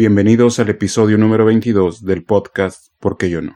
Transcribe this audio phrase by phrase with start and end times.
[0.00, 3.52] Bienvenidos al episodio número 22 del podcast ¿Por qué yo no?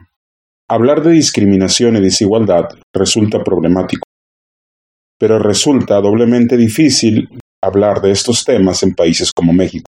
[0.69, 4.03] Hablar de discriminación y desigualdad resulta problemático,
[5.19, 7.29] pero resulta doblemente difícil
[7.63, 9.87] hablar de estos temas en países como México.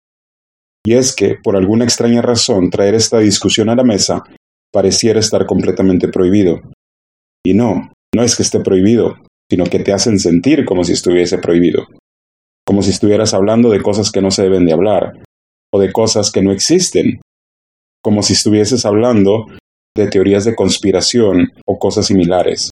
[0.85, 4.21] Y es que, por alguna extraña razón, traer esta discusión a la mesa
[4.71, 6.61] pareciera estar completamente prohibido.
[7.43, 9.15] Y no, no es que esté prohibido,
[9.49, 11.87] sino que te hacen sentir como si estuviese prohibido,
[12.63, 15.13] como si estuvieras hablando de cosas que no se deben de hablar,
[15.73, 17.19] o de cosas que no existen,
[18.03, 19.45] como si estuvieses hablando
[19.95, 22.69] de teorías de conspiración o cosas similares.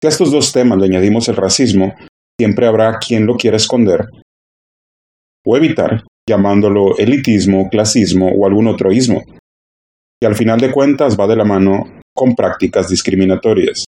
[0.00, 1.94] Si a estos dos temas le añadimos el racismo,
[2.38, 4.06] siempre habrá quien lo quiera esconder
[5.46, 9.22] o evitar, llamándolo elitismo, clasismo o algún otro ismo,
[10.22, 13.84] y al final de cuentas va de la mano con prácticas discriminatorias.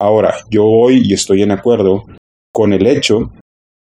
[0.00, 2.04] Ahora, yo hoy y estoy en acuerdo
[2.52, 3.32] con el hecho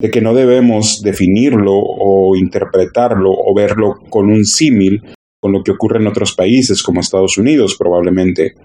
[0.01, 5.03] de que no debemos definirlo o interpretarlo o verlo con un símil
[5.39, 8.55] con lo que ocurre en otros países como Estados Unidos probablemente,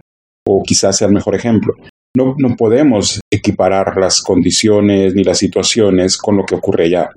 [0.47, 1.75] o quizás sea el mejor ejemplo.
[2.17, 7.11] No, no podemos equiparar las condiciones ni las situaciones con lo que ocurre allá.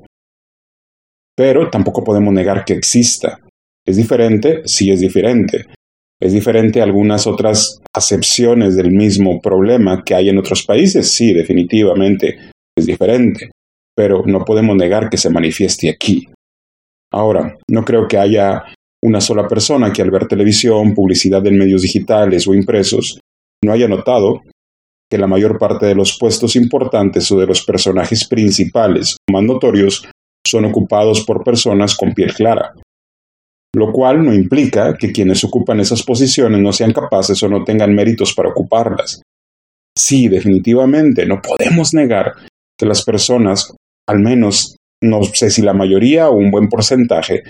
[1.35, 3.39] Pero tampoco podemos negar que exista.
[3.87, 4.63] ¿Es diferente?
[4.65, 5.65] Sí es diferente.
[6.21, 11.09] ¿Es diferente a algunas otras acepciones del mismo problema que hay en otros países?
[11.09, 12.37] Sí, definitivamente
[12.77, 13.51] es diferente
[13.99, 16.25] pero no podemos negar que se manifieste aquí.
[17.11, 18.63] Ahora, no creo que haya
[19.03, 23.19] una sola persona que al ver televisión, publicidad en medios digitales o impresos,
[23.61, 24.43] no haya notado
[25.11, 30.07] que la mayor parte de los puestos importantes o de los personajes principales más notorios
[30.47, 32.71] son ocupados por personas con piel clara,
[33.75, 37.93] lo cual no implica que quienes ocupan esas posiciones no sean capaces o no tengan
[37.93, 39.21] méritos para ocuparlas.
[39.93, 42.35] Sí, definitivamente, no podemos negar
[42.77, 43.73] que las personas
[44.09, 47.43] al menos, no sé si la mayoría o un buen porcentaje,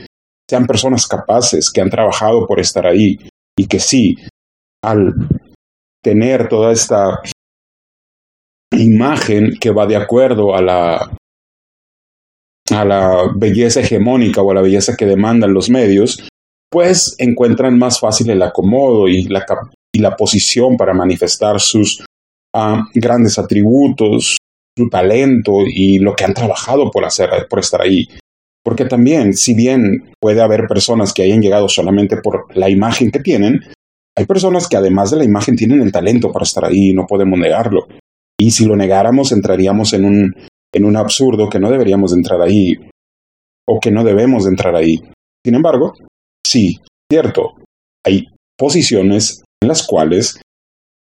[0.49, 3.17] sean personas capaces, que han trabajado por estar ahí
[3.57, 4.17] y que sí,
[4.83, 5.13] al
[6.03, 7.21] tener toda esta
[8.71, 11.11] imagen que va de acuerdo a la
[12.71, 16.27] a la belleza hegemónica o a la belleza que demandan los medios,
[16.69, 19.45] pues encuentran más fácil el acomodo y la,
[19.95, 22.01] y la posición para manifestar sus
[22.53, 24.37] uh, grandes atributos,
[24.79, 28.07] su talento y lo que han trabajado por hacer, por estar ahí.
[28.63, 33.19] Porque también, si bien puede haber personas que hayan llegado solamente por la imagen que
[33.19, 33.61] tienen,
[34.17, 37.05] hay personas que además de la imagen tienen el talento para estar ahí y no
[37.07, 37.87] podemos negarlo.
[38.37, 40.35] Y si lo negáramos, entraríamos en un,
[40.73, 42.75] en un absurdo que no deberíamos entrar ahí
[43.67, 44.99] o que no debemos entrar ahí.
[45.45, 45.93] Sin embargo,
[46.45, 46.79] sí,
[47.11, 47.55] cierto,
[48.05, 50.41] hay posiciones en las cuales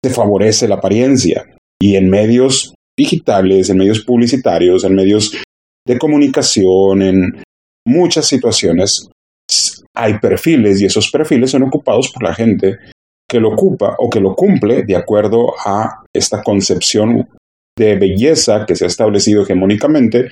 [0.04, 1.44] se favorece la apariencia
[1.80, 5.32] y en medios digitales, en medios publicitarios, en medios
[5.86, 7.42] de comunicación, en
[7.86, 9.08] muchas situaciones
[9.94, 12.78] hay perfiles y esos perfiles son ocupados por la gente
[13.28, 17.28] que lo ocupa o que lo cumple de acuerdo a esta concepción
[17.76, 20.28] de belleza que se ha establecido hegemónicamente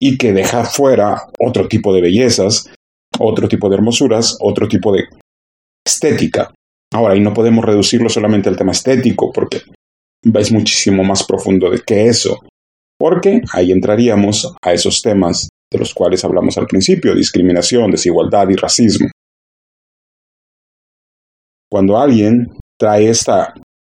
[0.00, 2.70] y que deja fuera otro tipo de bellezas,
[3.18, 5.04] otro tipo de hermosuras, otro tipo de
[5.86, 6.52] estética.
[6.92, 9.62] Ahora, y no podemos reducirlo solamente al tema estético, porque
[10.22, 12.40] es muchísimo más profundo de que eso,
[12.98, 18.56] porque ahí entraríamos a esos temas de los cuales hablamos al principio, discriminación, desigualdad y
[18.56, 19.08] racismo.
[21.70, 23.54] Cuando alguien trae esta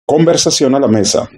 [0.06, 1.30] conversación a la mesa,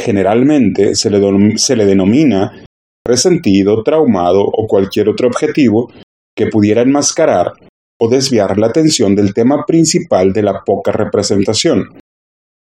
[0.00, 2.64] generalmente se le, se le denomina
[3.06, 5.92] resentido, traumado o cualquier otro objetivo
[6.36, 7.52] que pudiera enmascarar
[8.00, 11.98] o desviar la atención del tema principal de la poca representación.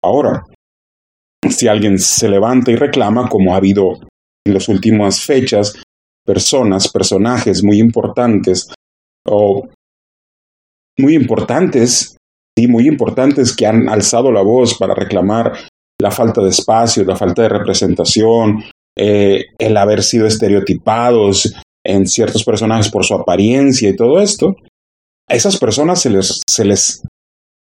[0.03, 0.45] Ahora,
[1.49, 3.99] si alguien se levanta y reclama, como ha habido
[4.45, 5.81] en las últimas fechas,
[6.25, 8.67] personas, personajes muy importantes
[9.27, 9.67] o
[10.97, 12.15] muy importantes,
[12.57, 15.53] y muy importantes que han alzado la voz para reclamar
[15.99, 18.63] la falta de espacio, la falta de representación,
[18.97, 21.53] eh, el haber sido estereotipados
[21.85, 24.55] en ciertos personajes por su apariencia y todo esto,
[25.29, 27.03] a esas personas se les, se les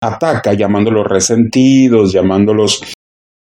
[0.03, 2.81] ataca llamándolos resentidos, llamándolos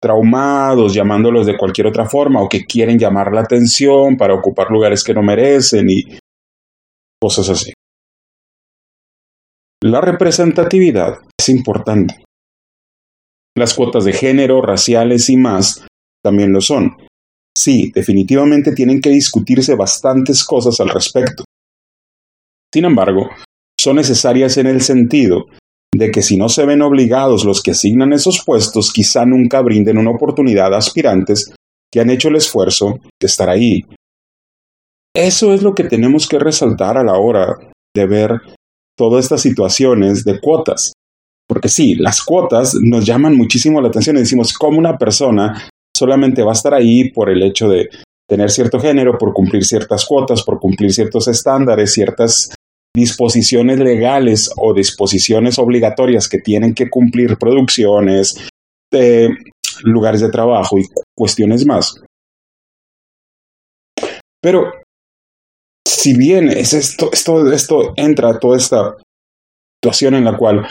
[0.00, 5.03] traumados, llamándolos de cualquier otra forma, o que quieren llamar la atención para ocupar lugares
[5.03, 6.19] que no merecen y
[7.21, 7.73] cosas así.
[9.83, 12.25] La representatividad es importante.
[13.56, 15.85] Las cuotas de género, raciales y más
[16.23, 16.97] también lo son.
[17.56, 21.45] Sí, definitivamente tienen que discutirse bastantes cosas al respecto.
[22.73, 23.31] Sin embargo,
[23.81, 25.47] son necesarias en el sentido
[25.94, 29.99] de que si no se ven obligados los que asignan esos puestos, quizá nunca brinden
[29.99, 31.52] una oportunidad a aspirantes
[31.90, 33.82] que han hecho el esfuerzo de estar ahí.
[35.14, 37.56] Eso es lo que tenemos que resaltar a la hora
[37.94, 38.40] de ver
[38.96, 40.93] todas estas situaciones de cuotas.
[41.49, 46.43] Porque sí, las cuotas nos llaman muchísimo la atención y decimos, ¿cómo una persona solamente
[46.43, 47.88] va a estar ahí por el hecho de
[48.29, 52.50] tener cierto género, por cumplir ciertas cuotas, por cumplir ciertos estándares, ciertas
[52.94, 58.49] disposiciones legales o disposiciones obligatorias que tienen que cumplir producciones,
[58.90, 59.29] de
[59.82, 60.85] lugares de trabajo y
[61.17, 62.00] cuestiones más.
[64.40, 64.73] Pero
[65.87, 68.96] si bien es esto, esto, esto entra toda esta
[69.82, 70.67] situación en la cual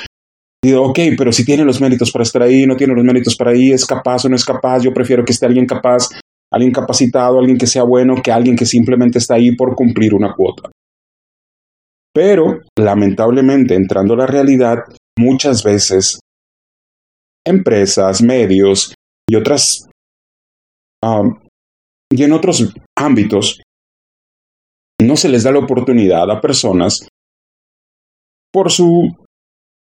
[0.63, 3.51] digo, ok, pero si tiene los méritos para estar ahí, no tiene los méritos para
[3.51, 6.09] ahí, es capaz o no es capaz, yo prefiero que esté alguien capaz,
[6.51, 10.33] alguien capacitado, alguien que sea bueno, que alguien que simplemente está ahí por cumplir una
[10.33, 10.71] cuota.
[12.17, 14.85] Pero, lamentablemente, entrando a la realidad,
[15.19, 16.19] muchas veces
[17.45, 18.95] empresas, medios
[19.29, 19.87] y otras
[22.11, 23.61] y en otros ámbitos
[24.99, 27.07] no se les da la oportunidad a personas
[28.51, 29.15] por su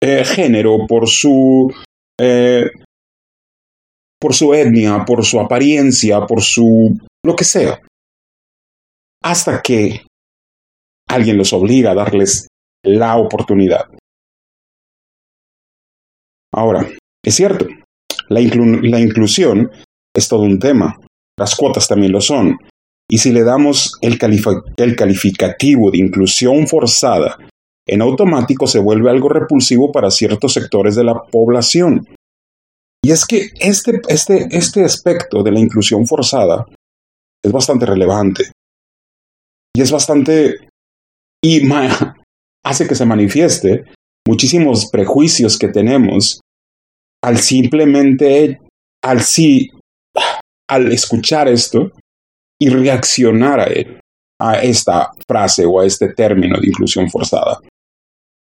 [0.01, 1.71] eh, género, por su
[2.19, 2.71] eh,
[4.19, 7.79] por su etnia, por su apariencia, por su lo que sea,
[9.21, 10.07] hasta que
[11.15, 12.47] alguien los obliga a darles
[12.83, 13.85] la oportunidad.
[16.53, 16.87] Ahora,
[17.23, 17.67] es cierto,
[18.29, 19.71] la, inclusión
[20.15, 20.99] es todo un tema,
[21.37, 22.57] las cuotas también lo son,
[23.09, 24.17] y si le damos el,
[24.77, 27.37] el calificativo de inclusión forzada,
[27.87, 32.07] en automático se vuelve algo repulsivo para ciertos sectores de la población.
[33.03, 36.65] Y es que este, este, este aspecto de la inclusión forzada
[37.43, 38.51] es bastante relevante.
[39.75, 40.69] Y es bastante...
[41.45, 41.61] y
[42.65, 43.83] hace que se manifieste
[44.27, 46.41] muchísimos prejuicios que tenemos
[47.23, 48.59] al simplemente,
[49.03, 49.69] al sí,
[50.69, 51.91] al escuchar esto
[52.59, 53.99] y reaccionar a él,
[54.41, 57.59] a esta frase o a este término de inclusión forzada.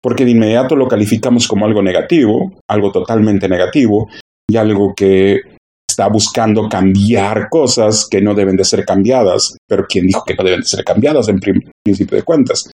[0.00, 4.08] Porque de inmediato lo calificamos como algo negativo, algo totalmente negativo,
[4.48, 5.40] y algo que
[5.88, 10.44] está buscando cambiar cosas que no deben de ser cambiadas, pero ¿quién dijo que no
[10.44, 12.70] deben de ser cambiadas en principio de cuentas?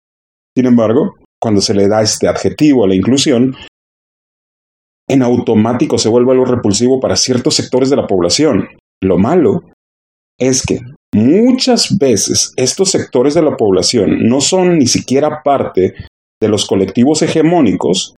[0.56, 3.54] Sin embargo, cuando se le da este adjetivo a la inclusión,
[5.08, 8.68] en automático se vuelve algo repulsivo para ciertos sectores de la población.
[9.02, 9.62] Lo malo
[10.38, 10.80] es que
[11.14, 15.94] muchas veces estos sectores de la población no son ni siquiera parte
[16.40, 18.14] de los colectivos hegemónicos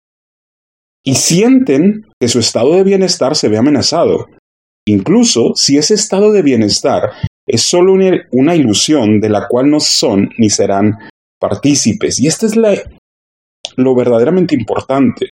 [1.05, 4.27] y sienten que su estado de bienestar se ve amenazado,
[4.87, 7.13] incluso si ese estado de bienestar
[7.49, 7.95] es solo
[8.33, 10.99] una, ilusión de la cual no son ni serán
[11.41, 12.19] partícipes.
[12.21, 12.75] Y esta es la,
[13.77, 15.31] lo verdaderamente importante,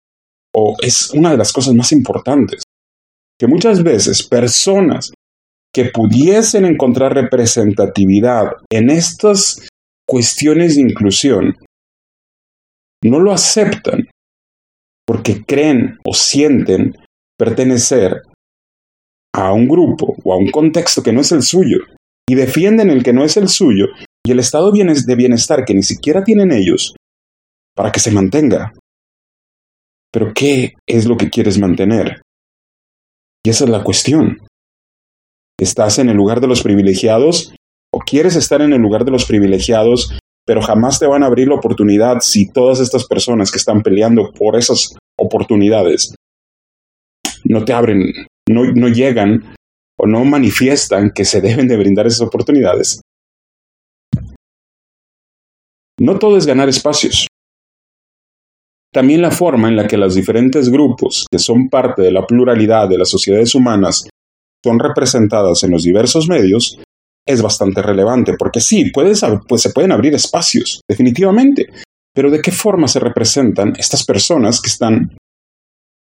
[0.54, 2.62] o es una de las cosas más importantes,
[3.38, 5.12] que muchas veces personas
[5.72, 9.68] que pudiesen encontrar representatividad en estas
[10.08, 11.56] cuestiones de inclusión
[13.04, 14.08] no lo aceptan
[15.06, 16.96] porque creen o sienten
[17.38, 18.22] pertenecer
[19.34, 21.78] a un grupo o a un contexto que no es el suyo
[22.28, 23.86] y defienden el que no es el suyo
[24.28, 26.94] y el estado de bienestar que ni siquiera tienen ellos
[27.74, 28.74] para que se mantenga.
[30.12, 32.20] Pero ¿qué es lo que quieres mantener?
[33.42, 34.42] Y esa es la cuestión.
[35.58, 37.54] ¿Estás en el lugar de los privilegiados
[37.90, 41.48] o quieres estar en el lugar de los privilegiados, pero jamás te van a abrir
[41.48, 46.14] la oportunidad si todas estas personas que están peleando por esas oportunidades
[47.44, 48.12] no te abren,
[48.46, 49.54] no, no llegan
[49.98, 53.00] o no manifiestan que se deben de brindar esas oportunidades?
[55.98, 57.26] No todo es ganar espacios.
[58.92, 62.88] También la forma en la que los diferentes grupos que son parte de la pluralidad
[62.88, 64.08] de las sociedades humanas
[64.64, 66.78] son representadas en los diversos medios
[67.26, 69.20] es bastante relevante, porque sí, pues
[69.56, 71.68] se pueden abrir espacios, definitivamente,
[72.14, 75.14] pero ¿de qué forma se representan estas personas que están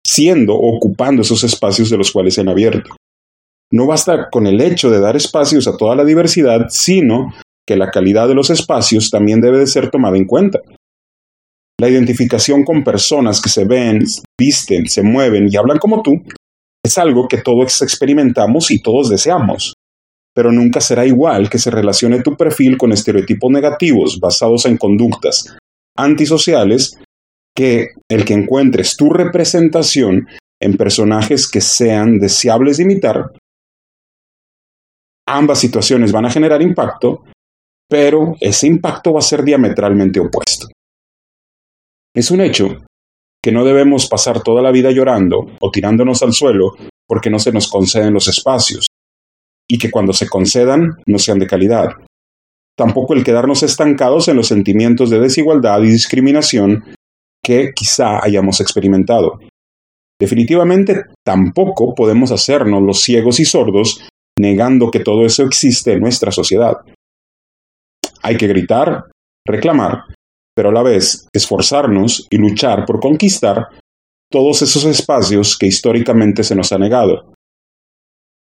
[0.07, 2.95] siendo o ocupando esos espacios de los cuales se han abierto?
[3.73, 7.33] No basta con el hecho de dar espacios a toda la diversidad, sino
[7.67, 10.61] que la calidad de los espacios también debe de ser tomada en cuenta.
[11.81, 14.05] La identificación con personas que se ven,
[14.39, 16.13] visten, se mueven y hablan como tú
[16.85, 19.75] es algo que todos experimentamos y todos deseamos,
[20.35, 25.57] pero nunca será igual que se relacione tu perfil con estereotipos negativos basados en conductas
[25.97, 26.99] antisociales
[27.57, 30.27] que el que encuentres tu representación
[30.61, 33.33] en personajes que sean deseables de imitar.
[35.27, 37.25] Ambas situaciones van a generar impacto,
[37.89, 40.69] pero ese impacto va a ser diametralmente opuesto.
[42.15, 42.85] Es un hecho
[43.43, 46.75] que no debemos pasar toda la vida llorando o tirándonos al suelo
[47.07, 48.87] porque no se nos conceden los espacios,
[49.69, 51.91] y que cuando se concedan no sean de calidad.
[52.77, 56.83] tampoco el quedarnos estancados en los sentimientos de desigualdad y discriminación
[57.41, 59.39] que quizá hayamos experimentado.
[60.19, 66.33] Definitivamente tampoco podemos hacernos los ciegos y sordos negando que todo eso existe en nuestra
[66.33, 66.79] sociedad.
[68.25, 69.05] Hay que gritar,
[69.47, 70.05] reclamar,
[70.57, 73.69] pero a la vez esforzarnos y luchar por conquistar
[74.31, 77.33] todos esos espacios que históricamente se nos ha negado.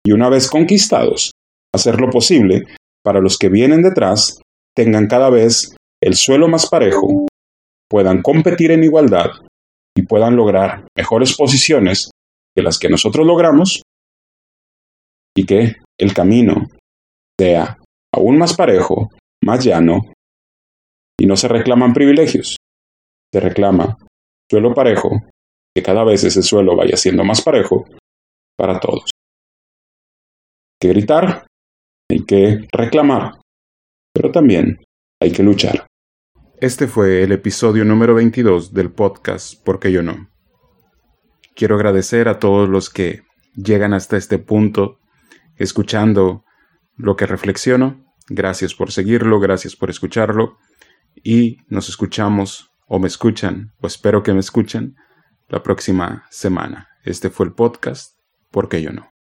[0.04, 1.30] Y una vez conquistados,
[1.72, 2.64] hacer lo posible
[3.04, 4.40] para los que vienen detrás
[4.74, 7.26] tengan cada vez el suelo más parejo,
[7.88, 9.30] puedan competir en igualdad
[9.96, 12.10] y puedan lograr mejores posiciones
[12.54, 13.82] que las que nosotros logramos
[15.36, 16.66] y que el camino
[17.38, 17.78] sea
[18.12, 19.10] aún más parejo,
[19.48, 20.12] más llano
[21.18, 22.56] y no se reclaman privilegios,
[23.32, 23.96] se reclama
[24.50, 25.10] suelo parejo,
[25.74, 27.86] que cada vez ese suelo vaya siendo más parejo
[28.56, 29.04] para todos.
[29.04, 31.46] Hay que gritar,
[32.10, 33.40] hay que reclamar,
[34.14, 34.78] pero también
[35.20, 35.86] hay que luchar.
[36.60, 40.28] Este fue el episodio número 22 del podcast Porque yo no.
[41.54, 43.22] Quiero agradecer a todos los que
[43.54, 44.98] llegan hasta este punto
[45.56, 46.44] escuchando
[46.96, 48.07] lo que reflexiono.
[48.28, 50.58] Gracias por seguirlo, gracias por escucharlo
[51.14, 54.96] y nos escuchamos o me escuchan o espero que me escuchen
[55.48, 56.88] la próxima semana.
[57.04, 58.18] Este fue el podcast,
[58.50, 59.17] porque yo no.